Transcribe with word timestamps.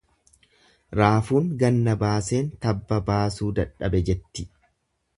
Raafuun 0.99 1.51
ganna 1.65 1.95
baaseen 2.05 2.51
tabba 2.67 3.01
baasuu 3.13 3.55
dadhabe 3.61 4.07
jetti. 4.11 4.51